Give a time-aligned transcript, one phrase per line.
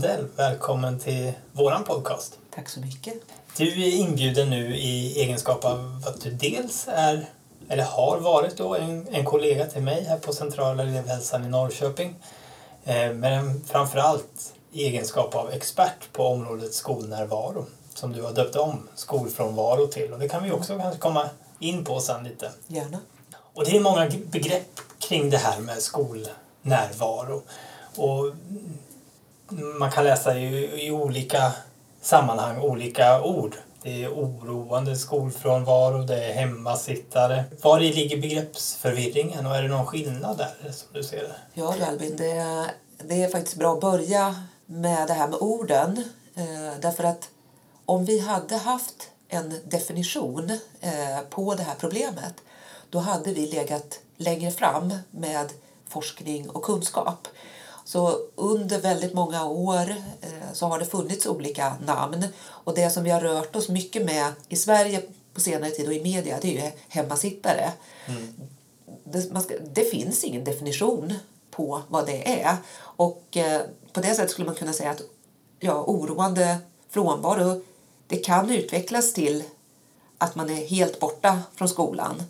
[0.00, 2.38] Sandell, välkommen till våran podcast.
[2.54, 3.14] Tack så mycket.
[3.56, 7.26] Du är inbjuden nu i egenskap av att du dels är,
[7.68, 12.14] eller har varit då, en, en kollega till mig här på Centrala elevhälsan i Norrköping.
[12.84, 18.88] Eh, men framförallt i egenskap av expert på området skolnärvaro som du har döpt om
[18.94, 20.12] skolfrånvaro till.
[20.12, 22.50] Och det kan vi också kanske komma in på sen lite.
[22.66, 22.98] Gärna.
[23.54, 27.42] Och det är många begrepp kring det här med skolnärvaro.
[27.96, 28.34] Och
[29.50, 31.52] man kan läsa i, i olika
[32.00, 33.56] sammanhang olika ord.
[33.82, 37.44] Det är oroande skolfrånvaro, det är hemmasittare.
[37.62, 41.36] Var ligger begreppsförvirringen och är det någon skillnad där som du ser det?
[41.54, 42.70] Ja du Albin, det är,
[43.04, 46.04] det är faktiskt bra att börja med det här med orden.
[46.34, 47.28] Eh, därför att
[47.84, 52.34] om vi hade haft en definition eh, på det här problemet
[52.90, 55.52] då hade vi legat längre fram med
[55.88, 57.28] forskning och kunskap.
[57.88, 63.04] Så under väldigt många år eh, så har det funnits olika namn och det som
[63.04, 65.02] vi har rört oss mycket med i Sverige
[65.34, 67.72] på senare tid och i media det är ju hemmasittare.
[68.06, 68.34] Mm.
[69.04, 71.14] Det, ska, det, finns ingen definition
[71.50, 75.02] på vad det är och eh, på det sättet skulle man kunna säga att
[75.60, 76.58] ja, oroande
[76.90, 77.62] frånvaro
[78.06, 79.44] det kan utvecklas till
[80.18, 82.22] att man är helt borta från skolan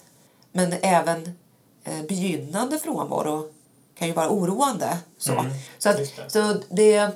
[0.52, 1.38] men även
[1.84, 3.52] eh, begynnande frånvaro
[3.98, 4.98] kan ju vara oroande.
[5.18, 6.30] Så, mm, så, att, det.
[6.30, 7.10] så det,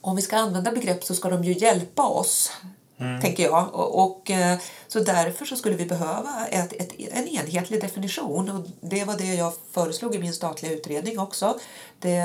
[0.00, 2.52] om vi ska använda begrepp så ska de ju hjälpa oss,
[2.98, 3.20] mm.
[3.20, 3.74] tänker jag.
[3.74, 8.50] Och, och, eh, så därför så skulle vi behöva ett, ett, en enhetlig definition.
[8.50, 11.58] Och det var det jag föreslog i min statliga utredning också.
[11.98, 12.22] Det,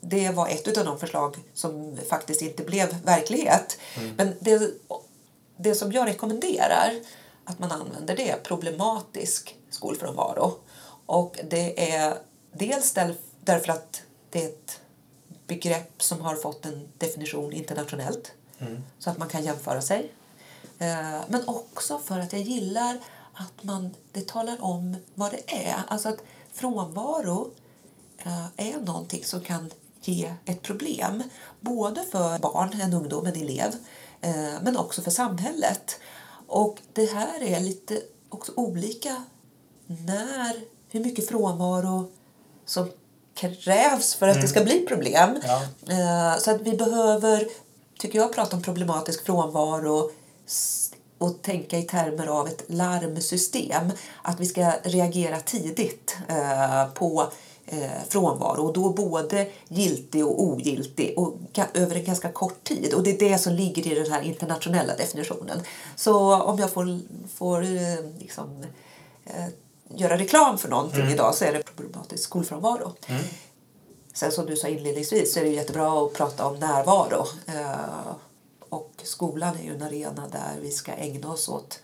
[0.00, 3.78] det var ett av de förslag som faktiskt inte blev verklighet.
[3.96, 4.14] Mm.
[4.16, 4.70] Men det,
[5.56, 6.92] det som jag rekommenderar
[7.44, 10.52] att man använder det är problematisk skolfrånvaro.
[11.06, 12.14] Och det är
[12.54, 12.94] dels
[13.40, 14.80] därför att det är ett
[15.46, 18.82] begrepp som har fått en definition internationellt mm.
[18.98, 20.12] så att man kan jämföra sig.
[20.78, 22.98] Eh, men också för att jag gillar
[23.34, 25.76] att man, det talar om vad det är.
[25.88, 27.50] Alltså att frånvaro
[28.18, 31.22] eh, är någonting som kan ge ett problem.
[31.60, 33.72] Både för barn, en ungdom, en elev,
[34.20, 36.00] eh, men också för samhället.
[36.46, 39.24] Och det här är lite också olika
[39.86, 42.10] när, hur mycket frånvaro
[42.66, 42.90] som
[43.34, 44.42] krävs för att mm.
[44.42, 45.40] det ska bli problem.
[45.42, 45.62] Ja.
[45.88, 47.48] Eh, så att vi behöver,
[47.98, 50.10] tycker jag, prata om problematisk frånvaro
[51.18, 53.92] och tänka i termer av ett larmsystem.
[54.22, 57.32] Att vi ska reagera tidigt eh, på
[57.66, 61.34] eh, frånvaro och då både giltig och ogiltig och
[61.74, 62.94] över en ganska kort tid.
[62.94, 65.60] Och det är det som ligger i den här internationella definitionen.
[65.96, 67.00] Så om jag får,
[67.34, 67.62] får
[68.20, 68.64] liksom,
[69.88, 71.12] göra reklam för någonting mm.
[71.12, 72.92] idag så är det problematisk skolfrånvaro.
[73.06, 73.22] Mm.
[74.14, 77.26] Sen som du sa inledningsvis så är det jättebra att prata om närvaro.
[77.46, 78.14] Eh,
[78.68, 81.80] och skolan är ju en arena där vi ska ägna oss åt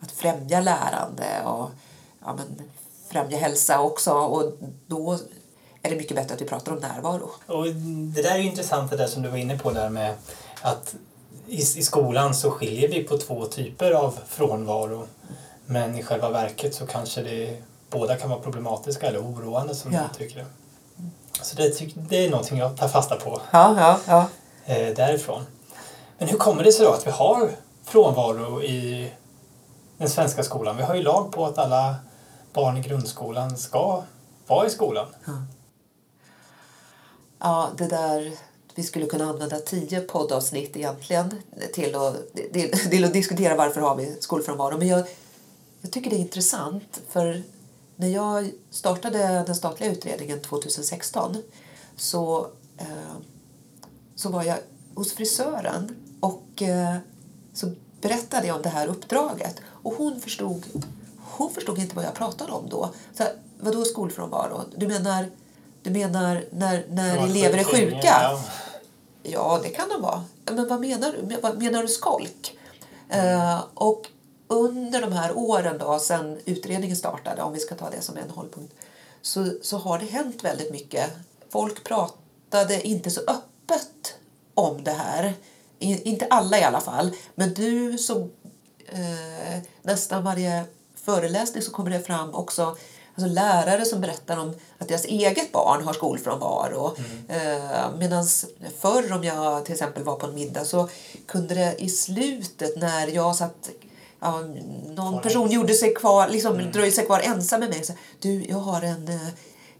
[0.00, 1.70] att främja lärande och
[2.20, 2.62] ja, men,
[3.08, 4.12] främja hälsa också.
[4.12, 4.52] Och
[4.86, 5.18] då
[5.82, 7.30] är det mycket bättre att vi pratar om närvaro.
[7.46, 7.66] Och
[8.14, 10.14] det där är intressant det där som du var inne på där med
[10.62, 10.94] att
[11.46, 15.06] i, i skolan så skiljer vi på två typer av frånvaro.
[15.70, 20.00] Men i själva verket så kanske det båda kan vara problematiska eller oroande som ja.
[20.12, 20.46] du tycker det.
[21.42, 24.28] Så det, det är någonting jag tar fasta på ja, ja, ja.
[24.74, 25.46] Eh, därifrån.
[26.18, 27.50] Men hur kommer det sig då att vi har
[27.84, 29.12] frånvaro i
[29.98, 30.76] den svenska skolan?
[30.76, 31.96] Vi har ju lag på att alla
[32.52, 34.02] barn i grundskolan ska
[34.46, 35.06] vara i skolan.
[35.24, 35.32] Ja,
[37.38, 38.32] ja det där
[38.74, 41.34] vi skulle kunna använda tio poddavsnitt egentligen
[41.74, 44.78] till att, till, till att diskutera varför har vi skolfrånvaro.
[44.78, 45.04] Men jag,
[45.80, 47.42] jag tycker det är intressant för
[47.96, 51.36] när jag startade den statliga utredningen 2016
[51.96, 52.46] så,
[52.76, 53.16] eh,
[54.16, 54.58] så var jag
[54.94, 56.96] hos frisören och eh,
[57.54, 60.66] så berättade jag om det här uppdraget och hon förstod,
[61.16, 62.90] hon förstod inte vad jag pratade om då.
[63.14, 63.24] Så,
[63.60, 64.60] vadå skolfrånvaro?
[64.76, 65.30] Du menar,
[65.82, 68.00] du menar när, när elever är sjuka?
[68.02, 68.40] Ja.
[69.22, 70.24] ja, det kan de vara.
[70.44, 71.58] Men vad menar du?
[71.58, 72.58] Menar du skolk?
[73.08, 74.06] Eh, och
[74.48, 78.30] under de här åren då, sen utredningen startade, om vi ska ta det som en
[78.30, 78.74] hållpunkt,
[79.22, 81.10] så, så har det hänt väldigt mycket.
[81.50, 84.14] Folk pratade inte så öppet
[84.54, 85.34] om det här.
[85.78, 88.30] I, inte alla i alla fall, men du som
[88.86, 92.76] eh, nästan varje föreläsning så kommer det fram också
[93.14, 96.96] alltså lärare som berättar om att deras eget barn har skolfrånvaro.
[96.96, 97.62] Mm.
[97.62, 98.24] Eh, Medan
[98.78, 100.88] förr om jag till exempel var på en middag så
[101.26, 103.70] kunde det i slutet när jag satt
[104.20, 104.40] ja,
[104.86, 106.72] någon person gjorde sig kvar, liksom, mm.
[106.72, 107.84] dröjde sig kvar ensam med mig.
[107.84, 109.28] Så, du, jag har en, eh,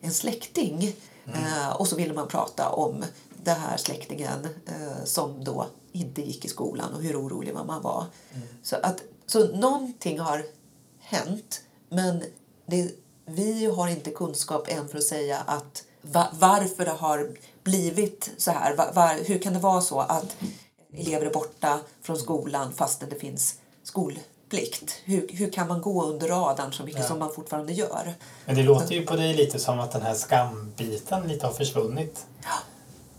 [0.01, 0.97] en släkting.
[1.27, 1.45] Mm.
[1.45, 3.05] Uh, och så ville man prata om
[3.45, 8.07] den här släktingen eh, som då inte gick i skolan och hur orolig man var.
[8.35, 8.49] Mm.
[8.63, 10.45] Så, att, så någonting har
[10.99, 12.25] hänt men
[12.67, 12.91] det,
[13.27, 17.31] vi har inte kunskap än för att säga att va, varför det har
[17.63, 18.77] blivit så här.
[18.77, 20.37] Va, va, hur kan det vara så att
[20.93, 23.55] elever är borta från skolan fastän det finns
[23.89, 25.01] skolplikt?
[25.05, 27.07] Hur, hur kan man gå under radarn så mycket ja.
[27.09, 28.15] som man fortfarande gör?
[28.45, 32.27] Men det låter ju på dig lite som att den här skambiten lite har försvunnit.
[32.43, 32.49] Ja.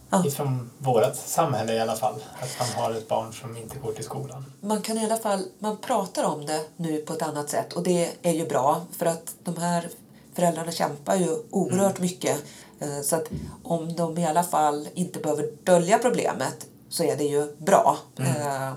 [0.09, 0.25] Ja.
[0.25, 2.15] Ifrån vårt samhälle i alla fall.
[2.39, 4.45] Att man har ett barn som inte går till skolan.
[4.61, 7.83] Man kan i alla fall, man pratar om det nu på ett annat sätt och
[7.83, 9.89] det är ju bra för att de här
[10.33, 12.01] föräldrarna kämpar ju oerhört mm.
[12.01, 12.43] mycket.
[12.79, 13.27] Eh, så att
[13.63, 17.97] om de i alla fall inte behöver dölja problemet så är det ju bra.
[18.17, 18.75] Mm.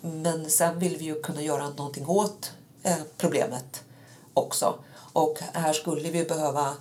[0.00, 2.52] Men sen vill vi ju kunna göra någonting åt
[2.82, 3.84] eh, problemet
[4.34, 4.78] också.
[5.12, 6.74] Och här skulle vi behöva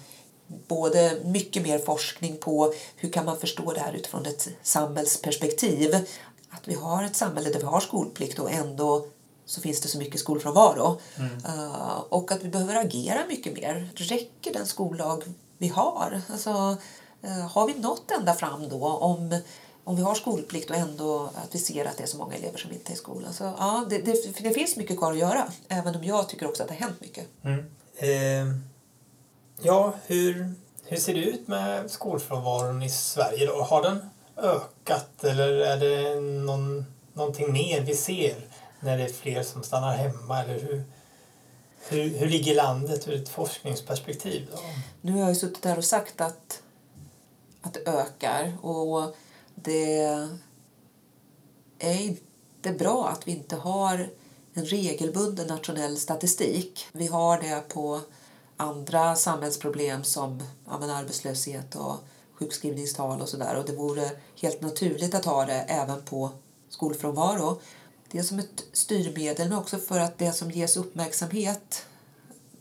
[0.47, 5.95] både mycket mer forskning på hur kan man förstå det här utifrån ett samhällsperspektiv.
[6.49, 9.07] Att vi har ett samhälle där vi har skolplikt och ändå
[9.45, 10.99] så finns det så mycket skolfrånvaro.
[11.15, 11.31] Mm.
[11.45, 13.89] Uh, och att vi behöver agera mycket mer.
[13.95, 15.23] Räcker den skollag
[15.57, 16.21] vi har?
[16.29, 16.77] Alltså,
[17.23, 19.41] uh, har vi nått ända fram då om,
[19.87, 22.57] om vi har skolplikt och ändå att vi ser att det är så många elever
[22.57, 23.33] som inte är i skolan?
[23.33, 26.63] Så, ja, det, det, det finns mycket kvar att göra, även om jag tycker också
[26.63, 27.27] att det har hänt mycket.
[27.43, 27.65] Mm.
[27.95, 28.59] Eh,
[29.61, 30.53] ja, hur,
[30.83, 33.61] hur ser det ut med skolfrånvaron i Sverige då?
[33.63, 38.47] Har den ökat eller är det någon, någonting mer vi ser?
[38.79, 40.43] när det är fler som stannar hemma?
[40.43, 40.83] Eller hur,
[41.89, 44.47] hur, hur ligger landet ur ett forskningsperspektiv?
[44.51, 44.59] Då?
[45.01, 46.61] Nu har jag suttit där och sagt att,
[47.61, 49.15] att det ökar och
[49.63, 49.99] det
[51.79, 54.09] är inte bra att vi inte har
[54.53, 56.85] en regelbunden nationell statistik.
[56.91, 58.01] Vi har det på
[58.57, 61.95] andra samhällsproblem som ja, arbetslöshet och
[62.33, 64.11] sjukskrivningstal och sådär och det vore
[64.41, 66.29] helt naturligt att ha det även på
[66.69, 67.59] skolfrånvaro
[68.11, 71.85] det är som ett styrmedel men också för att det som ges uppmärksamhet,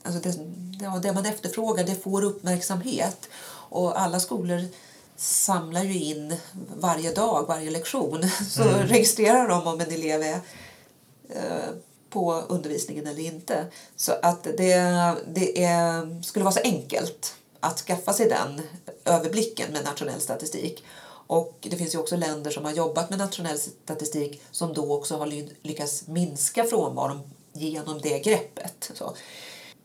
[0.02, 0.38] alltså det,
[0.80, 3.28] ja, det man efterfrågar, det får uppmärksamhet.
[3.68, 4.64] Och alla skolor
[5.16, 6.36] samlar ju in
[6.76, 8.86] varje dag, varje lektion, så mm.
[8.86, 10.40] registrerar de om en elev är
[11.28, 11.70] eh,
[12.10, 13.66] på undervisningen eller inte.
[13.96, 18.62] Så att det, det är, skulle vara så enkelt att skaffa sig den
[19.04, 20.84] överblicken med nationell statistik.
[21.26, 25.16] Och det finns ju också länder som har jobbat med nationell statistik som då också
[25.16, 25.26] har
[25.66, 27.20] lyckats minska frånvaron
[27.52, 28.90] genom det greppet.
[28.94, 29.16] Så.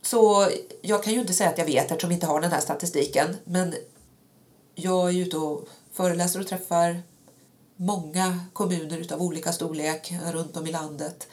[0.01, 0.47] Så
[0.81, 3.37] jag kan ju inte säga att jag vet eftersom vi inte har den här statistiken.
[3.43, 3.75] Men
[4.83, 7.01] jag är ute och föreläser och träffar
[7.75, 11.27] många kommuner av olika storlek runt om i landet.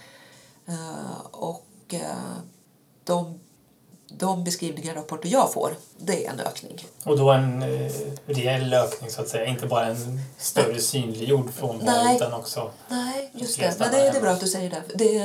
[0.67, 2.39] Eh, och eh,
[3.05, 3.39] de
[4.11, 6.87] de beskrivningar och rapporter jag får, det är en ökning.
[7.05, 7.93] Och då en eh,
[8.27, 12.71] reell ökning så att säga, inte bara en större synliggjord frånvaro utan också...
[12.89, 13.77] Nej, just det.
[13.79, 14.83] Men det är, det är bra att du säger det.
[14.95, 15.19] Det,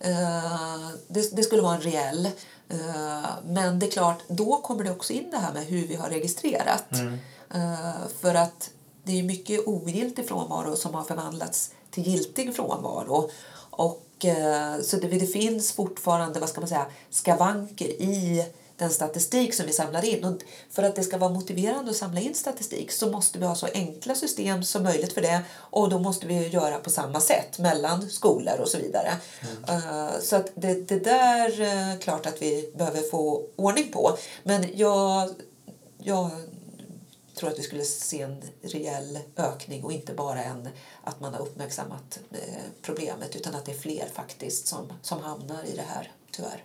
[0.00, 2.26] eh, det, det skulle vara en reell.
[2.68, 5.94] Eh, men det är klart, då kommer det också in det här med hur vi
[5.94, 6.92] har registrerat.
[6.92, 7.18] Mm.
[7.54, 8.70] Eh, för att
[9.04, 13.30] det är mycket ogiltig frånvaro som har förvandlats till giltig frånvaro.
[13.70, 19.54] Och Eh, så det, det finns fortfarande vad ska man säga, skavanker i den statistik
[19.54, 20.24] som vi samlar in.
[20.24, 23.54] Och för att det ska vara motiverande att samla in statistik så måste vi ha
[23.54, 27.58] så enkla system som möjligt för det och då måste vi göra på samma sätt
[27.58, 29.12] mellan skolor och så vidare.
[29.68, 29.84] Mm.
[29.84, 34.16] Uh, så att det, det där är klart att vi behöver få ordning på.
[34.42, 35.30] Men jag,
[35.98, 36.30] jag
[37.36, 40.68] tror att vi skulle se en rejäl ökning och inte bara en
[41.04, 42.38] att man har uppmärksammat eh,
[42.82, 46.64] problemet utan att det är fler faktiskt som, som hamnar i det här, tyvärr.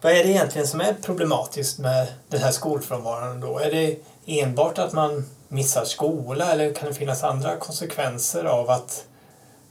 [0.00, 3.58] Vad är det egentligen som är problematiskt med den här skolfrånvaron då?
[3.58, 9.04] Är det enbart att man missar skola eller kan det finnas andra konsekvenser av att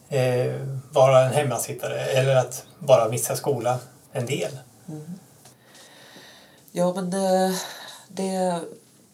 [0.10, 0.54] eh,
[0.92, 3.80] vara en hemmasittare eller att bara missa skola
[4.12, 4.60] en del?
[4.88, 5.20] Mm.
[6.72, 7.56] Ja, men det,
[8.08, 8.62] det,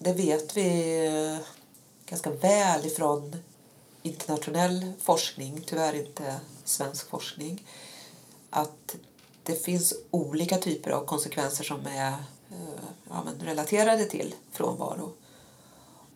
[0.04, 1.46] det vet vi eh,
[2.06, 3.36] ganska väl ifrån
[4.02, 7.68] internationell forskning, tyvärr inte svensk forskning,
[8.50, 8.96] att
[9.44, 12.14] det finns olika typer av konsekvenser som är
[12.52, 15.14] eh, ja, relaterade till frånvaro.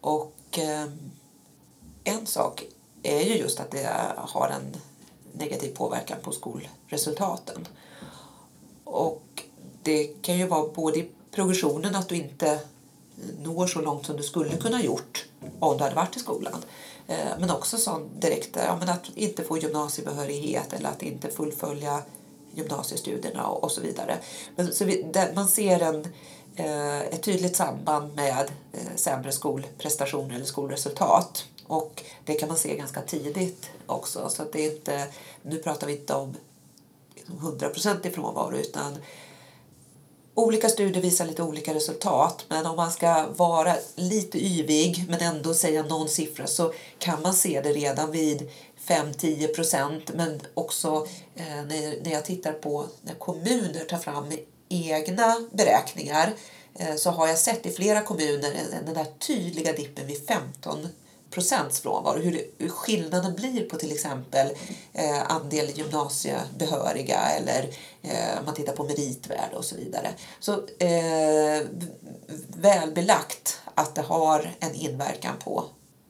[0.01, 0.87] Och eh,
[2.03, 2.65] en sak
[3.03, 4.77] är ju just att det har en
[5.33, 7.67] negativ påverkan på skolresultaten.
[8.83, 9.43] Och
[9.83, 12.59] det kan ju vara både i progressionen att du inte
[13.43, 15.25] når så långt som du skulle kunna gjort
[15.59, 16.63] om du hade varit i skolan.
[17.07, 21.29] Eh, men också sån direkt, eh, ja, men att inte få gymnasiebehörighet eller att inte
[21.29, 22.01] fullfölja
[22.55, 24.17] gymnasiestudierna och, och så vidare.
[24.55, 26.07] Men, så vi, där, man ser en,
[26.55, 31.45] eh, ett tydligt samband med eh, sämre skolprestationer eller skolresultat.
[31.67, 34.29] Och det kan man se ganska tidigt också.
[34.29, 35.07] Så att det är inte,
[35.41, 36.35] nu pratar vi inte om
[37.27, 38.97] 100% frånvaro utan
[40.35, 45.53] olika studier visar lite olika resultat men om man ska vara lite yvig men ändå
[45.53, 48.49] säga någon siffra så kan man se det redan vid
[48.87, 50.11] 5-10 procent.
[50.13, 54.31] Men också eh, när, jag tittar på när kommuner tar fram
[54.69, 56.33] egna beräkningar
[56.79, 58.53] eh, så har jag sett i flera kommuner
[58.85, 60.87] den där tydliga dippen vid 15
[61.35, 62.19] procents frånvaro.
[62.19, 64.47] Hur, hur skillnaden blir på till exempel
[64.93, 67.69] eh, andel gymnasiebehöriga eller
[68.01, 70.09] eh, man tittar på meritvärde och så vidare.
[70.39, 71.67] Så eh,
[72.47, 75.65] välbelagt att det har en inverkan på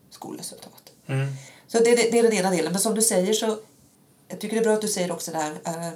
[0.09, 0.91] skolresultat.
[1.07, 1.27] Mm.
[1.67, 2.71] Så det, det, det, är den ena delen.
[2.71, 3.57] Men som du säger så
[4.27, 5.87] jag tycker det är bra att du säger också där eh,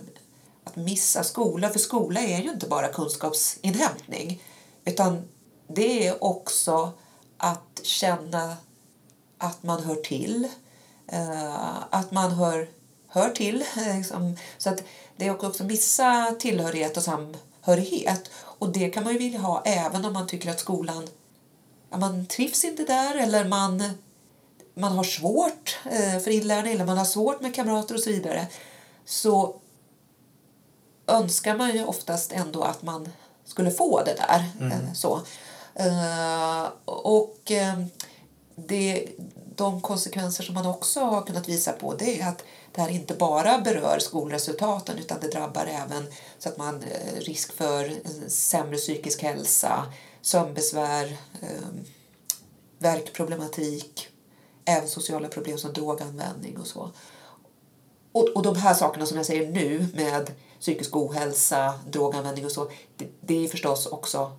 [0.63, 1.69] att missa skola.
[1.69, 4.43] För skola är ju inte bara kunskapsinhämtning
[4.85, 5.27] utan
[5.67, 6.91] det är också
[7.37, 8.57] att känna
[9.39, 10.47] att man hör till.
[11.07, 12.69] Eh, att man hör,
[13.07, 13.63] hör till.
[13.95, 14.35] Liksom.
[14.57, 14.83] Så att
[15.17, 18.31] det är också missa tillhörighet och samhörighet.
[18.35, 21.07] Och det kan man ju vilja ha även om man tycker att skolan
[21.89, 23.83] ja, man trivs inte där eller man,
[24.73, 28.47] man har svårt eh, för inlärning eller man har svårt med kamrater och så vidare.
[29.05, 29.55] Så
[31.07, 33.09] önskar man ju oftast ändå att man
[33.45, 34.45] skulle få det där.
[34.59, 34.71] Mm.
[34.71, 35.21] Eh, så.
[36.85, 37.51] Och
[38.67, 39.07] det,
[39.55, 43.13] de konsekvenser som man också har kunnat visa på det är att det här inte
[43.13, 48.77] bara berör skolresultaten utan det drabbar även så att man eh, risk för eh, sämre
[48.77, 49.85] psykisk hälsa,
[50.21, 51.67] sömnbesvär, eh,
[52.79, 54.07] värkproblematik,
[54.65, 56.91] även sociala problem som droganvändning och så.
[58.11, 62.71] Och, och de här sakerna som jag säger nu med psykisk ohälsa, droganvändning och så,
[62.97, 64.31] det, det är förstås också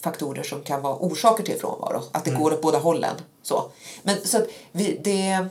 [0.00, 2.02] faktorer som kan vara orsaker till frånvaro.
[2.12, 2.42] Att det mm.
[2.42, 3.16] går åt båda hållen.
[3.42, 3.70] Så.
[4.02, 5.48] Men så att vi, det,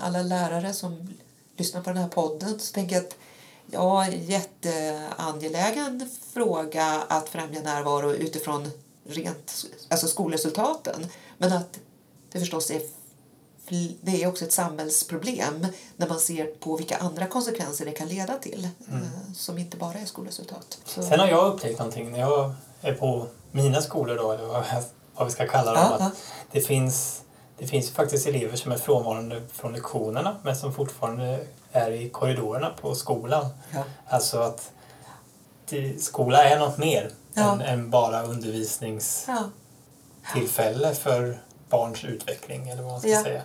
[0.00, 1.08] alla lärare som
[1.56, 3.16] lyssnar på den här podden så tänker jag att
[3.70, 8.70] ja, jätteangelägen fråga att främja närvaro utifrån
[9.08, 11.06] rent alltså skolresultaten.
[11.38, 11.80] Men att
[12.32, 12.80] det förstås är
[14.00, 18.38] det är också ett samhällsproblem när man ser på vilka andra konsekvenser det kan leda
[18.38, 19.02] till mm.
[19.02, 20.78] Eh, som inte bara är skolresultat.
[20.84, 21.02] Så.
[21.02, 22.54] Sen har jag upptäckt någonting när jag
[22.98, 24.46] på mina skolor då, eller
[25.14, 25.96] vad vi ska kalla dem.
[25.98, 26.12] Ja, att
[26.52, 27.22] Det finns
[27.58, 31.38] det finns faktiskt elever som är frånvarande från lektionerna men som fortfarande
[31.72, 33.46] är i korridorerna på skolan.
[33.70, 33.82] Ja.
[34.08, 34.70] Alltså att
[35.68, 37.52] det, skola är något mer ja.
[37.52, 43.42] än, än, bara undervisningstillfälle för barns utveckling eller vad man ska säga.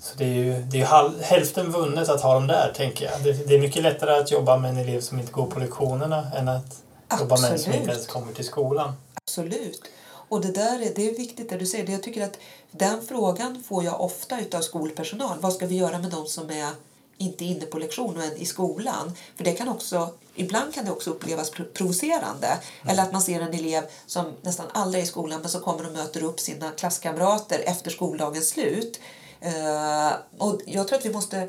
[0.00, 3.22] Så det är ju det är halv, hälften vunnet att ha dem där, tänker jag.
[3.22, 6.26] Det, det, är mycket lättare att jobba med en elev som inte går på lektionerna
[6.36, 7.30] än att Absolut.
[7.30, 8.92] jobba med en som inte ens kommer till skolan.
[9.14, 9.82] Absolut.
[10.28, 11.90] Och det där är, det är viktigt det du säger.
[11.90, 12.38] Jag tycker att
[12.70, 15.38] den frågan får jag ofta utav skolpersonal.
[15.40, 16.70] Vad ska vi göra med de som är
[17.18, 19.12] inte inne på lektion men i skolan?
[19.36, 22.46] För det kan också, ibland kan det också upplevas provocerande.
[22.46, 22.92] Mm.
[22.92, 25.86] Eller att man ser en elev som nästan aldrig är i skolan men så kommer
[25.86, 29.00] och möter upp sina klasskamrater efter skoldagens slut.
[29.46, 31.48] Uh, och jag tror att vi måste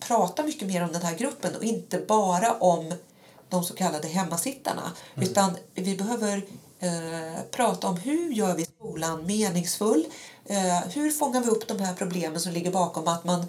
[0.00, 2.94] prata mycket mer om den här gruppen och inte bara om
[3.50, 4.92] de så kallade hemmasittarna.
[5.14, 5.28] Mm.
[5.28, 6.46] Utan vi behöver
[6.78, 10.06] eh, prata om hur gör vi skolan meningsfull?
[10.44, 13.46] Eh, hur fångar vi upp de här problemen som ligger bakom att man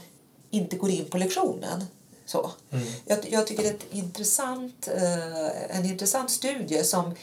[0.50, 1.86] inte går in på lektionen?
[2.26, 2.52] Så.
[2.72, 2.88] Mm.
[3.06, 7.16] Jag, jag, tycker det är intressant, eh, en intressant studie som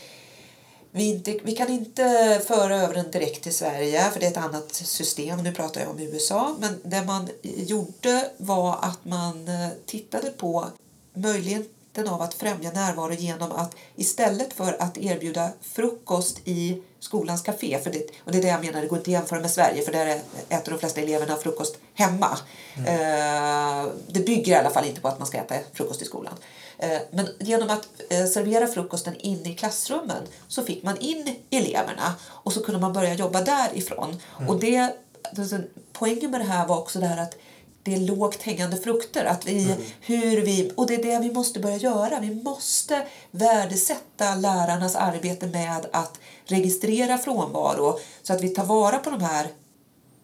[0.90, 4.36] vi, inte, vi kan inte föra över den direkt till Sverige för det är ett
[4.36, 5.42] annat system.
[5.42, 6.56] Nu pratar jag om USA.
[6.60, 10.66] Men det man gjorde var att man eh, tittade på
[11.14, 11.64] möjligen
[11.98, 17.78] vikten av att främja närvaro genom att istället för att erbjuda frukost i skolans café,
[17.82, 19.82] för det, och det är det jag menar, det går inte att jämföra med Sverige
[19.82, 22.38] för där äter de flesta eleverna frukost hemma.
[22.76, 22.86] Mm.
[22.86, 26.34] Eh, det bygger i alla fall inte på att man ska äta frukost i skolan.
[26.78, 32.14] Eh, men genom att eh, servera frukosten inne i klassrummen så fick man in eleverna
[32.44, 34.20] och så kunde man börja jobba därifrån.
[34.38, 34.50] Mm.
[34.50, 34.92] Och det,
[35.92, 37.34] poängen med det här var också det här att
[37.82, 39.24] det är lågt hängande frukter.
[39.24, 39.78] Att vi, mm.
[40.00, 42.20] hur vi, och det är det vi måste börja göra.
[42.20, 49.10] Vi måste värdesätta lärarnas arbete med att registrera frånvaro så att vi tar vara på
[49.10, 49.48] de här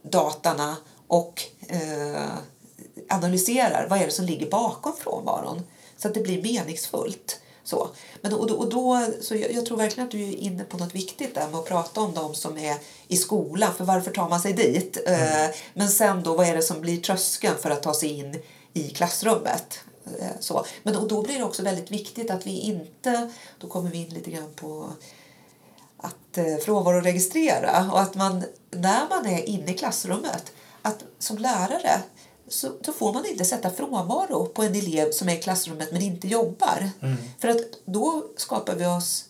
[0.03, 2.33] datorna och eh,
[3.09, 5.63] analyserar vad är det som ligger bakom frånvaron
[5.97, 7.41] så att det blir meningsfullt.
[7.65, 7.89] Så.
[8.21, 10.95] Men, och och då, så jag, jag, tror verkligen att du är inne på något
[10.95, 12.77] viktigt där med att prata om de som är
[13.09, 13.75] i skolan.
[13.75, 14.99] För varför tar man sig dit?
[15.07, 15.45] Mm.
[15.45, 18.43] Eh, men sen då, vad är det som blir tröskeln för att ta sig in
[18.73, 19.81] i klassrummet?
[20.19, 20.67] Eh, Så.
[20.83, 24.09] Men och då blir det också väldigt viktigt att vi inte, då kommer vi in
[24.09, 24.91] lite grann på
[25.97, 30.53] att eh, frånvaro registrera och att man när man är inne i klassrummet,
[30.83, 32.03] att som lärare
[32.49, 36.03] så då får man inte sätta frånvaro på en elev som är i klassrummet men
[36.03, 36.91] inte jobbar.
[37.41, 39.25] För att då skapar vi oss,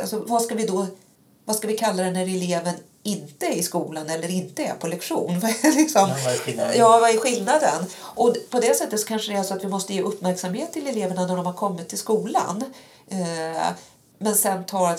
[0.00, 0.86] alltså vad ska vi då,
[1.44, 4.86] vad ska vi kalla det när eleven inte är i skolan eller inte är på
[4.86, 5.40] lektion?
[5.62, 6.74] Liksom, Ja, vad är skillnaden?
[6.78, 7.86] Ja, vad är skillnaden?
[8.00, 10.86] Och på det sättet så kanske det är så att vi måste ge uppmärksamhet till
[10.86, 12.64] eleverna när de har kommit till skolan.
[13.08, 13.68] Eh,
[14.18, 14.98] men sen tar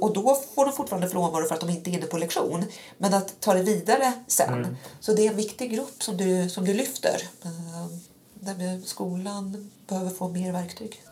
[0.00, 2.64] och då får de fortfarande frånvaro för att de inte är inne på lektion.
[2.98, 4.76] Men att ta det vidare sen.
[5.00, 7.22] Så det är en viktig grupp som du, som du lyfter.
[7.44, 7.86] Eh,
[8.34, 11.02] Där skolan behöver få mer verktyg.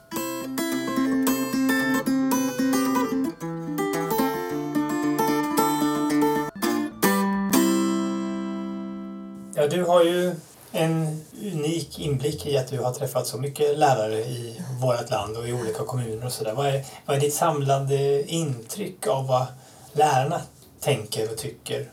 [9.55, 10.35] Ja, du har ju
[10.77, 15.49] en unik inblick i att du har träffat så mycket lärare i vårt land och
[15.49, 16.55] i olika kommuner och sådär.
[16.55, 19.47] Vad är, vad är ditt samlade intryck av vad
[19.93, 20.41] lärarna
[20.81, 21.91] tänker och tycker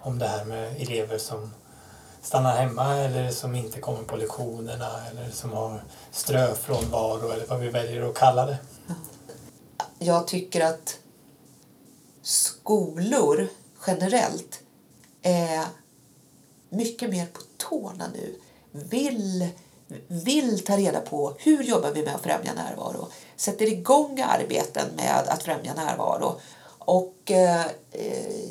[0.00, 1.54] om det här med elever som
[2.22, 7.68] stannar hemma eller som inte kommer på lektionerna eller som har ströfrånvaro eller vad vi
[7.68, 8.58] väljer att kalla det?
[9.98, 10.98] Jag tycker att
[12.22, 13.48] skolor
[13.86, 14.60] generellt
[15.22, 15.64] är
[16.76, 18.34] mycket mer på tårna nu.
[18.70, 19.48] Vill,
[20.06, 23.08] vill ta reda på hur jobbar vi med att främja närvaro.
[23.36, 26.40] Sätter igång arbeten med att främja närvaro.
[26.78, 27.66] Och eh,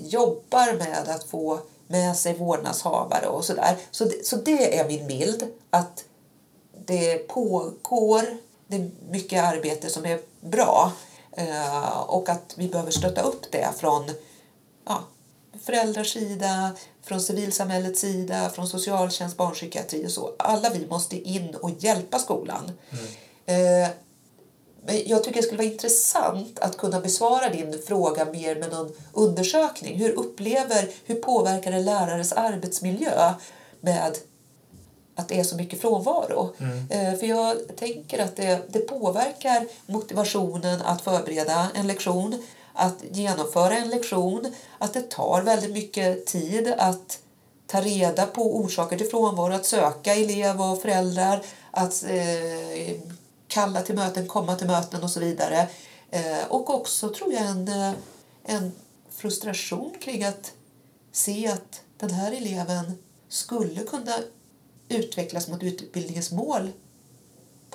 [0.02, 3.78] jobbar med att få med sig vårdnadshavare och sådär.
[3.92, 5.48] Så det, så det är min bild.
[5.70, 6.04] Att
[6.86, 10.92] det pågår det är mycket arbete som är bra.
[11.32, 14.12] Eh, och att vi behöver stötta upp det från
[14.86, 15.04] ja,
[15.64, 16.72] föräldrars sida,
[17.04, 20.34] från civilsamhällets sida, från socialtjänst, barnpsykiatri och så.
[20.40, 22.72] Alla vi måste in och hjälpa skolan.
[23.46, 23.90] Eh,
[24.88, 28.92] men jag tycker det skulle vara intressant att kunna besvara din fråga mer med någon
[29.14, 29.98] undersökning.
[30.00, 33.34] Hur upplever, hur påverkar det lärares arbetsmiljö
[33.82, 34.18] med
[35.16, 36.54] att det är så mycket frånvaro?
[36.90, 42.44] Eh, För jag tänker att det, det påverkar motivationen att förbereda en lektion,
[42.76, 47.20] att genomföra en lektion, att det tar väldigt mycket tid att
[47.68, 53.00] ta reda på orsaker till frånvaro, att söka elev och föräldrar, att eh,
[53.48, 55.68] kalla till möten, komma till möten och så vidare.
[56.10, 57.94] Eh, och också tror jag en, eh,
[58.44, 58.72] en
[59.10, 60.54] frustration kring att
[61.12, 62.92] se att den här eleven
[63.30, 64.14] skulle kunna
[64.90, 66.72] utvecklas mot utbildningens mål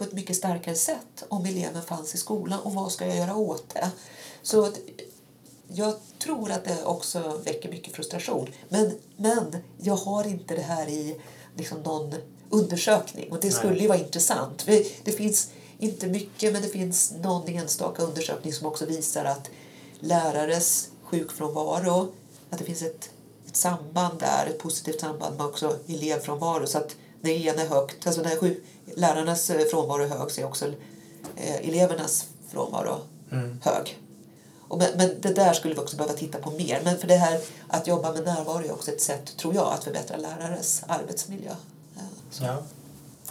[0.01, 3.37] på ett mycket starkare sätt om eleven fanns i skolan och vad ska jag göra
[3.37, 3.91] åt det?
[4.43, 4.73] Så
[5.69, 8.49] jag tror att det också väcker mycket frustration.
[8.69, 11.21] Men, men jag har inte det här i
[11.57, 12.15] liksom någon
[12.51, 14.67] undersökning och det skulle ju vara intressant.
[15.05, 19.51] Det finns inte mycket men det finns någon enstaka undersökning som också visar att
[19.99, 22.13] lärares sjukfrånvaro,
[22.51, 23.11] att det finns ett,
[23.47, 26.67] ett samband där, ett positivt samband med också elevfrånvaro.
[26.67, 28.65] Så att när en är högt, alltså när sjuk,
[28.97, 30.67] lärarnas eh, frånvaro är hög så är också
[31.37, 32.97] eh, elevernas frånvaro
[33.63, 33.99] hög.
[34.69, 36.81] Och men, men det där skulle vi också behöva titta på mer.
[36.85, 39.85] Men för det här att jobba med närvaro är också ett sätt, tror jag, att
[39.85, 41.51] förbättra lärares arbetsmiljö.
[42.41, 42.57] Ja.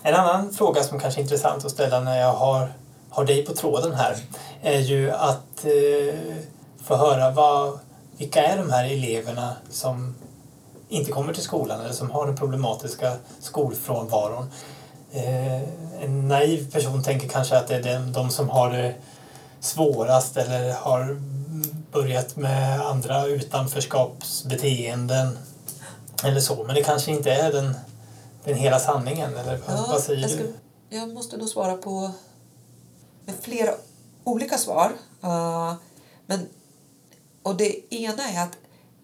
[0.03, 2.73] En annan fråga som kanske är intressant att ställa när jag har,
[3.09, 4.17] har dig på tråden här
[4.61, 6.19] är ju att eh,
[6.83, 7.79] få höra vad,
[8.17, 10.15] vilka är de här eleverna som
[10.89, 14.51] inte kommer till skolan eller som har den problematiska skolfrånvaron.
[15.11, 15.61] Eh,
[16.03, 18.95] en naiv person tänker kanske att det är de, som har det
[19.59, 21.21] svårast eller har
[21.91, 25.37] börjat med andra utanförskapsbeteenden
[26.23, 26.63] eller så.
[26.63, 27.75] Men det kanske inte är den,
[28.43, 30.53] den hela sanningen, eller vad, vad säger jag, ska, du?
[30.89, 32.11] jag måste nog svara på
[33.41, 33.71] flera
[34.23, 34.91] olika svar.
[35.23, 35.73] Uh,
[36.25, 36.47] men,
[37.43, 38.57] och det ena är att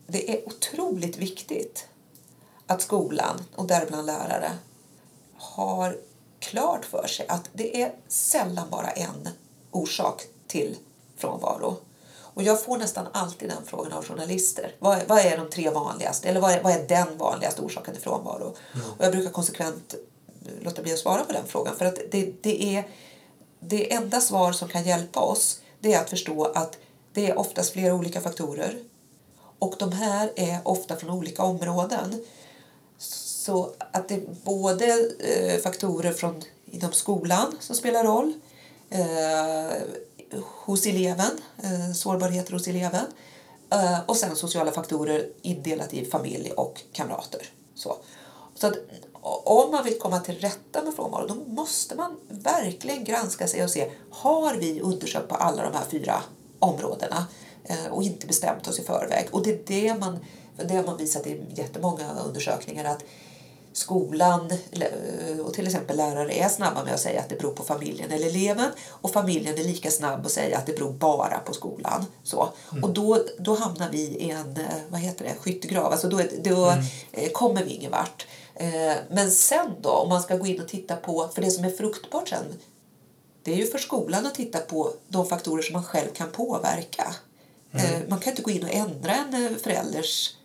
[0.07, 1.87] det är otroligt viktigt
[2.67, 4.51] att skolan, och däribland lärare,
[5.37, 5.97] har
[6.39, 9.29] klart för sig att det är sällan bara en
[9.71, 10.77] orsak till
[11.17, 11.77] frånvaro.
[12.17, 14.75] Och jag får nästan alltid den frågan av journalister.
[14.79, 16.29] Vad är, vad är de tre vanligaste?
[16.29, 18.55] Eller vad är, vad är den vanligaste orsaken till frånvaro?
[18.97, 19.95] Och jag brukar konsekvent
[20.61, 21.75] låta bli att svara på den frågan.
[21.75, 22.87] För att det, det är
[23.59, 26.77] det enda svar som kan hjälpa oss det är att förstå att
[27.13, 28.77] det är oftast flera olika faktorer.
[29.59, 32.25] Och de här är ofta från olika områden.
[32.97, 38.33] Så att det är både eh, faktorer från inom skolan som spelar roll,
[38.89, 39.77] eh,
[40.65, 41.31] hos eleven,
[41.63, 43.05] eh, sårbarheter hos eleven
[43.69, 47.49] eh, och sen sociala faktorer indelat i familj och kamrater.
[47.75, 47.97] Så,
[48.55, 48.75] så att
[49.43, 53.69] om man vill komma till rätta med frånvaro då måste man verkligen granska sig och
[53.69, 56.23] se har vi undersökt på alla de här fyra
[56.59, 57.25] områdena
[57.91, 59.27] och inte bestämt oss i förväg.
[59.31, 60.19] Och det är det man,
[60.57, 63.03] det har man visat i jättemånga undersökningar att
[63.73, 64.51] skolan
[65.45, 68.27] och till exempel lärare är snabba med att säga att det beror på familjen eller
[68.27, 72.05] eleven och familjen är lika snabb att säga att det beror bara på skolan.
[72.23, 72.49] Så.
[72.71, 72.83] Mm.
[72.83, 76.85] Och då, då hamnar vi i en vad heter det, skyttegrav, alltså då, då mm.
[77.33, 78.27] kommer vi ingen vart.
[79.09, 81.69] Men sen då, om man ska gå in och titta på, för det som är
[81.69, 82.43] fruktbart sen,
[83.43, 87.15] det är ju för skolan att titta på de faktorer som man själv kan påverka.
[87.79, 88.09] Mm.
[88.09, 90.35] Man kan inte gå in och ändra en förälders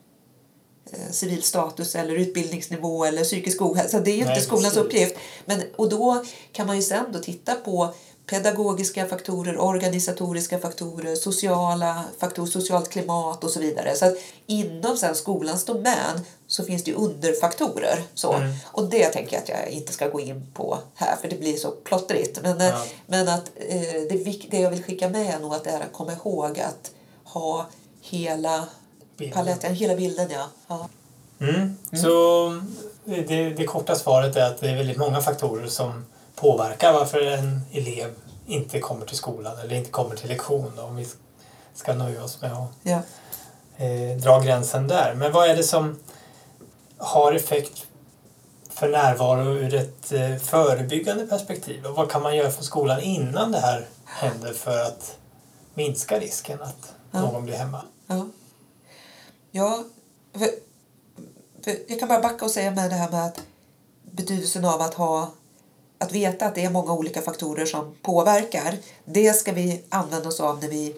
[0.92, 4.00] Eh, civil status eller utbildningsnivå eller psykisk ohälsa.
[4.00, 4.82] Det är ju inte skolans precis.
[4.82, 5.14] uppgift.
[5.44, 7.94] Men, och då kan man ju sen då titta på
[8.26, 13.96] pedagogiska faktorer, organisatoriska faktorer, sociala faktorer, socialt klimat och så vidare.
[13.96, 14.14] Så att
[14.46, 18.02] inom sen skolans domän så finns det underfaktorer.
[18.14, 18.32] Så.
[18.32, 18.52] Mm.
[18.64, 21.56] Och det tänker jag att jag inte ska gå in på här för det blir
[21.56, 22.42] så plottrigt.
[22.42, 22.84] Men, ja.
[23.06, 25.92] men att eh, det, det jag vill skicka med är nog att det är att
[25.92, 26.90] komma ihåg att
[27.32, 27.66] ha
[28.00, 28.64] hela
[29.32, 30.46] paletten, hela bilden ja.
[30.68, 30.88] ja.
[31.40, 31.54] Mm.
[31.54, 31.76] Mm.
[31.92, 32.62] Så
[33.04, 37.60] det, det korta svaret är att det är väldigt många faktorer som påverkar varför en
[37.72, 38.14] elev
[38.46, 41.06] inte kommer till skolan eller inte kommer till lektion då, om vi
[41.74, 43.02] ska nöja oss med att ja.
[43.76, 45.14] eh, dra gränsen där.
[45.14, 45.98] Men vad är det som
[46.98, 47.86] har effekt
[48.70, 51.86] för närvaro ur ett eh, förebyggande perspektiv?
[51.86, 55.16] Och vad kan man göra för skolan innan det här händer för att
[55.74, 57.20] minska risken att ja.
[57.20, 57.82] någon blir hemma?
[58.06, 58.26] Ja.
[59.50, 59.84] Ja,
[60.32, 60.50] för,
[61.64, 63.40] för jag kan bara backa och säga med det här med att
[64.02, 65.30] betydelsen av att ha
[65.98, 68.78] att veta att det är många olika faktorer som påverkar.
[69.04, 70.96] Det ska vi använda oss av när vi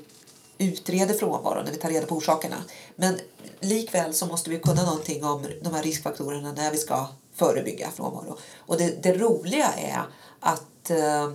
[0.58, 2.56] utreder frånvaro, när vi tar reda på orsakerna.
[2.96, 3.18] Men
[3.60, 8.38] likväl så måste vi kunna någonting om de här riskfaktorerna när vi ska förebygga frånvaro.
[8.58, 10.02] Och det, det roliga är
[10.40, 11.32] att, eh,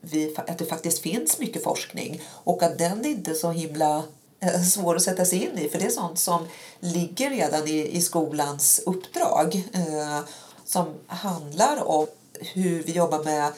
[0.00, 4.02] vi, att det faktiskt finns mycket forskning och att den inte är så himla
[4.40, 6.46] eh, svår att sätta sig in i för det är sånt som
[6.80, 10.20] ligger redan i, i skolans uppdrag eh,
[10.64, 12.06] som handlar om
[12.40, 13.52] hur vi jobbar med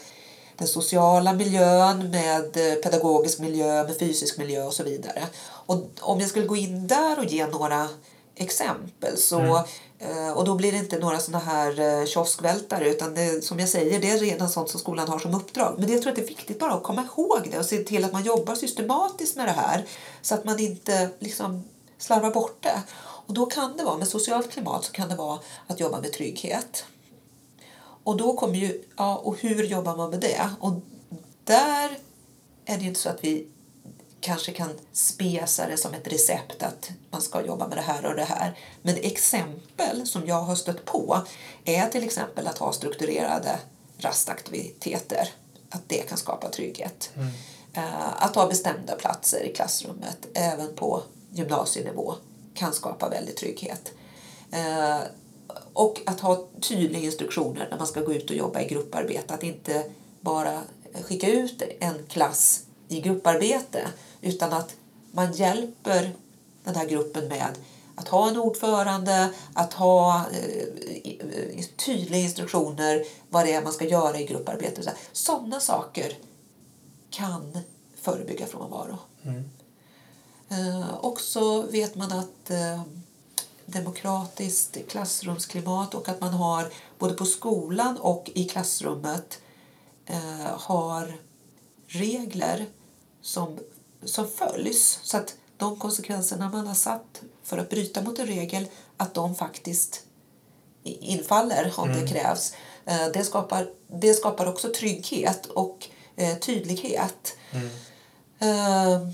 [0.59, 5.27] den sociala miljön, med eh, pedagogisk miljö, med fysisk miljö och så vidare.
[5.43, 7.89] Och om jag skulle gå in där och ge några
[8.35, 9.65] exempel så mm.
[10.03, 13.69] Eh, och då blir det inte några sådana här eh, kioskvältare utan det, som jag
[13.69, 15.75] säger, det är redan sånt som skolan har som uppdrag.
[15.79, 18.05] Men jag tror att det är viktigt bara att komma ihåg det och se till
[18.05, 19.85] att man jobbar systematiskt med det här
[20.23, 21.65] så att man inte liksom
[21.99, 22.83] slarvar bort det.
[23.27, 26.13] Och då kan det vara, med socialt klimat så kan det vara att jobba med
[26.13, 26.85] trygghet.
[28.05, 30.51] Och då kommer ju, ja, och hur jobbar man med det?
[30.61, 30.73] Och
[31.45, 31.99] där
[32.65, 33.49] är det ju inte så att vi
[34.23, 38.17] kanske kan spesa det som ett recept att man ska jobba med det här och
[38.17, 38.59] det här.
[38.83, 41.19] Men exempel som jag har stött på
[41.65, 43.59] är till exempel att ha strukturerade
[43.99, 45.29] rastaktiviteter.
[45.71, 47.11] Att det kan skapa trygghet.
[47.15, 47.29] Mm.
[47.73, 52.15] Eh, att ha bestämda platser i klassrummet även på gymnasienivå
[52.55, 53.93] kan skapa väldigt trygghet.
[54.51, 54.99] Eh,
[55.73, 59.35] och att ha tydliga instruktioner när man ska gå ut och jobba i grupparbete.
[59.35, 59.85] Att inte
[60.21, 60.63] bara
[61.03, 62.61] skicka ut en klass
[62.93, 63.89] i grupparbete
[64.21, 64.75] utan att
[65.13, 66.13] man hjälper
[66.65, 67.49] den här gruppen med
[67.95, 74.21] att ha en ordförande, att ha eh, tydliga instruktioner vad det är man ska göra
[74.21, 74.93] i grupparbete.
[75.13, 76.19] Sådana saker
[77.11, 77.59] kan
[78.01, 78.99] förebygga frånvaro.
[79.23, 79.51] Mm.
[80.49, 82.83] Eh, också vet man att eh,
[83.67, 89.39] demokratiskt klassrumsklimat och att man har både på skolan och i klassrummet
[90.07, 91.19] eh, har
[91.87, 92.67] regler
[93.23, 93.59] som
[94.05, 94.99] som följs.
[95.03, 99.35] Så att de konsekvenserna man har satt för att bryta mot en regel, att de
[99.35, 100.03] faktiskt
[100.85, 102.01] infaller om mm.
[102.01, 102.55] det krävs.
[102.87, 107.37] Eh, det skapar, det skapar också trygghet och eh, tydlighet.
[107.51, 107.69] Mm.
[108.43, 109.09] Uh,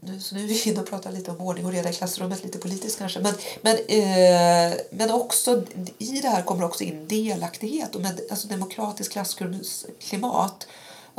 [0.00, 2.44] nu, så nu är vi inne och pratar lite om ordning och reda i klassrummet,
[2.44, 3.20] lite politiskt kanske.
[3.20, 5.64] Men, men, eh, men också,
[5.98, 10.66] i det här kommer också in delaktighet och med, alltså demokratiskt klassklimat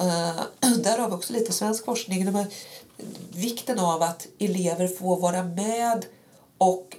[0.01, 0.43] Uh,
[0.83, 2.25] där har vi också lite svensk forskning.
[2.25, 2.47] De här,
[3.31, 6.05] vikten av att elever får vara med
[6.57, 6.97] och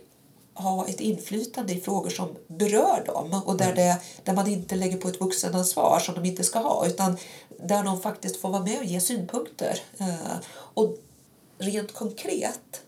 [0.55, 3.77] ha ett inflytande i frågor som berör dem och där, mm.
[3.77, 7.17] det, där man inte lägger på ett vuxenansvar som de inte ska ha utan
[7.59, 9.81] där de faktiskt får vara med och ge synpunkter.
[10.01, 10.97] Uh, och
[11.59, 12.81] rent konkret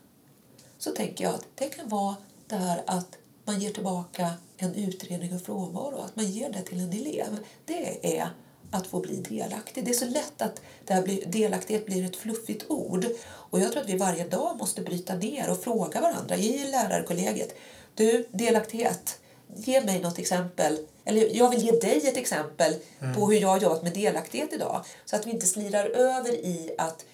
[0.79, 5.35] så tänker jag att det kan vara det här att man ger tillbaka en utredning
[5.35, 7.38] av frånvaro, att man ger det till en elev.
[7.64, 8.31] Det är
[8.71, 9.85] att få bli delaktig.
[9.85, 13.07] Det är så lätt att det här blir, delaktighet blir ett fluffigt ord.
[13.27, 17.55] Och jag tror att vi varje dag måste bryta ner och fråga varandra i lärarkollegiet.
[17.95, 19.19] Du, delaktighet.
[19.57, 23.15] ge mig något exempel, eller jag vill ge dig ett exempel Mm.
[23.15, 24.85] på hur jag har jobbat med delaktighet idag.
[25.05, 27.05] Så att vi inte slirar över i att,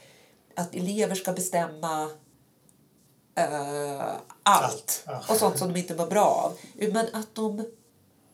[0.54, 2.10] att elever ska bestämma
[3.34, 6.58] eh, allt och sånt som de inte mår bra av.
[6.92, 7.66] Men att de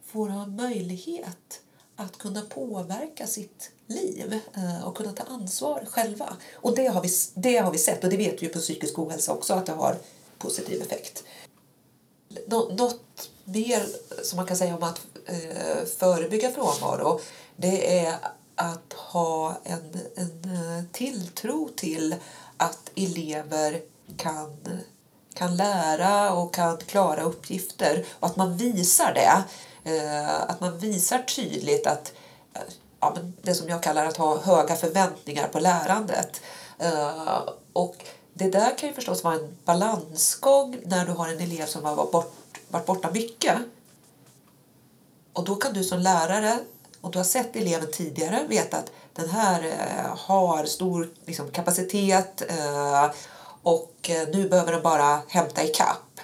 [0.06, 1.60] får ha möjlighet
[2.02, 6.36] att kunna påverka sitt liv eh, och kunna ta ansvar själva.
[6.54, 8.98] Och det har, vi, det har vi sett och det vet vi ju på psykisk
[8.98, 9.96] ohälsa också att det har
[10.38, 11.24] positiv effekt.
[12.46, 13.86] Nå- Något mer
[14.22, 17.20] som man kan säga om att eh, förebygga frånvaro
[17.56, 18.16] det är
[18.54, 22.14] att ha en, en eh, tilltro till
[22.56, 23.80] att elever
[24.16, 24.56] kan,
[25.34, 29.44] kan lära och kan klara uppgifter och att man visar det.
[29.84, 32.12] Eh, att man visar tydligt att
[32.54, 32.60] eh,
[33.00, 36.40] ja, men det som jag kallar att ha höga förväntningar på lärandet.
[36.78, 37.42] Eh,
[37.72, 37.96] och
[38.34, 41.94] det där kan ju förstås vara en balansgång när du har en elev som har
[41.94, 42.34] varit, bort,
[42.68, 43.58] varit borta mycket.
[45.32, 46.58] Och då kan du som lärare,
[47.00, 49.74] och du har sett eleven tidigare, veta att den här
[50.16, 53.10] har stor liksom, kapacitet eh,
[53.62, 56.20] och eh, nu behöver den bara hämta ikapp.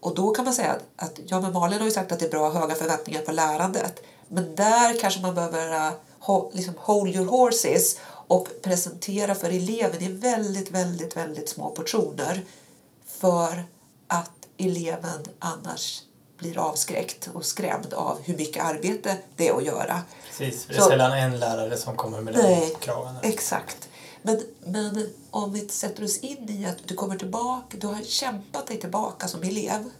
[0.00, 2.30] Och då kan man säga att, ja, men Malin har ju sagt att det är
[2.30, 4.02] bra höga förväntningar på lärandet.
[4.28, 10.08] Men där kanske man behöver ho, liksom hold your horses och presentera för eleven i
[10.08, 12.44] väldigt, väldigt, väldigt små portioner
[13.06, 13.64] för
[14.06, 16.02] att eleven annars
[16.38, 20.02] blir avskräckt och skrämd av hur mycket arbete det är att göra.
[20.26, 23.16] Precis, det är Så- sällan en lärare som kommer med Nej, de kraven.
[23.22, 23.88] Exakt.
[24.22, 28.66] Men, men om vi sätter oss in i att du kommer tillbaka, du har kämpat
[28.66, 29.90] dig tillbaka som elev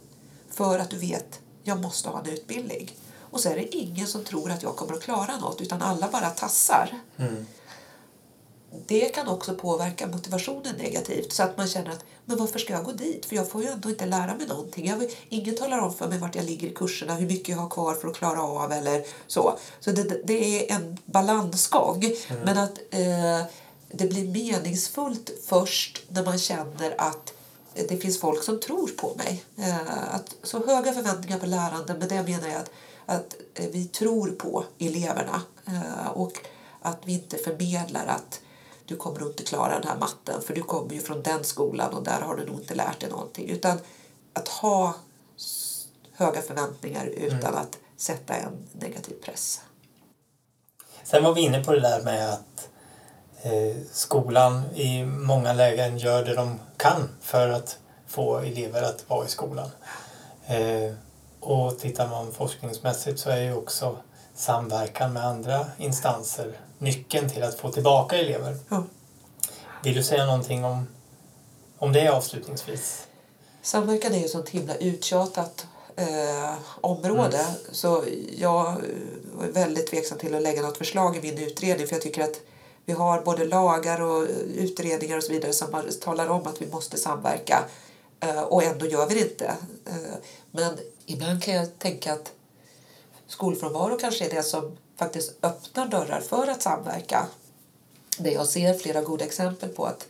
[0.51, 2.91] för att du vet jag måste ha en utbildning.
[3.31, 6.09] Och så är det ingen som tror att jag kommer att klara något utan alla
[6.11, 6.99] bara tassar.
[7.17, 7.45] Mm.
[8.87, 12.83] Det kan också påverka motivationen negativt så att man känner att men varför ska jag
[12.85, 13.25] gå dit?
[13.25, 14.87] För jag får ju ändå inte lära mig någonting.
[14.87, 17.57] Jag, vill- ingen talar om för mig vart jag ligger i kurserna, hur mycket jag
[17.57, 19.57] har kvar för att klara av eller så.
[19.79, 22.03] Så det, det- är en balansgång.
[22.45, 23.41] Men att eh,
[23.91, 27.33] det blir meningsfullt först när man känner att
[27.73, 29.43] det finns folk som tror på mig.
[29.57, 32.71] Eh, att, så höga förväntningar på lärande, med det menar jag att,
[33.05, 36.33] att eh, vi tror på eleverna eh, och
[36.81, 38.41] att vi inte förmedlar att
[38.85, 41.93] du kommer nog inte klara den här matten för du kommer ju från den skolan
[41.93, 43.49] och där har du nog inte lärt dig någonting.
[43.49, 43.79] Utan
[44.33, 44.93] att ha
[46.13, 49.61] höga förväntningar utan att sätta en negativ press.
[51.03, 52.69] Sen var vi inne på det där med att
[53.91, 59.29] skolan i många lägen gör det de kan för att få elever att vara i
[59.29, 59.69] skolan.
[60.47, 60.93] Eh,
[61.39, 63.97] och tittar man forskningsmässigt så är ju också
[64.35, 68.57] samverkan med andra instanser nyckeln till att få tillbaka elever.
[68.69, 68.83] Ja.
[69.83, 70.87] Vill du säga någonting om,
[71.77, 73.07] om det avslutningsvis?
[73.61, 78.03] Samverkan är ju ett sånt himla uttjatat eh, område så
[78.37, 78.75] jag eh,
[79.33, 82.41] var väldigt tveksam till att lägga något förslag i min utredning för jag tycker att
[82.89, 86.97] vi har både lagar och utredningar och så vidare som talar om att vi måste
[86.97, 87.65] samverka
[88.19, 89.55] eh, och ändå gör vi det inte.
[89.85, 90.15] Eh,
[90.51, 92.31] men ibland kan jag tänka att
[93.27, 97.27] skolfrånvaro kanske är det som faktiskt öppnar dörrar för att samverka.
[98.17, 100.07] Det jag ser flera goda exempel på att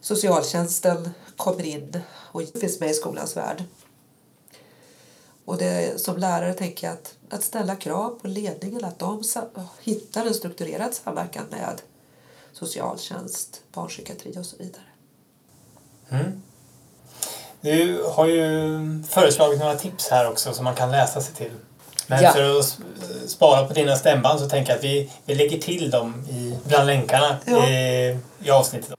[0.00, 2.00] socialtjänsten kommer in
[2.32, 3.64] och finns med i skolans värld.
[5.44, 9.22] Och det, som lärare tänker jag att, att ställa krav på ledningen att de
[9.82, 11.80] hittar en strukturerad samverkan med
[12.52, 14.82] socialtjänst, barnpsykiatri och så vidare.
[16.08, 16.42] Mm.
[17.60, 21.52] Du har ju föreslagit några tips här också som man kan läsa sig till.
[22.06, 22.32] Men Ja.
[22.32, 22.78] för att
[23.26, 26.86] spara på dina stämband så tänker jag att vi, vi lägger till dem i, bland
[26.86, 27.68] länkarna Ja.
[27.68, 28.94] i, i avsnittet.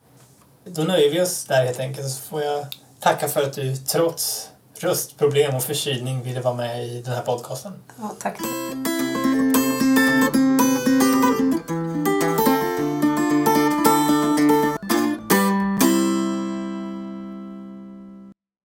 [0.66, 2.10] Då nöjer vi oss där helt enkelt.
[2.10, 2.66] Så får jag
[3.00, 4.50] tacka för att du trots
[4.84, 7.74] röstproblem och förkylning ville vara med i den här podcasten.
[8.00, 8.38] Ja, tack.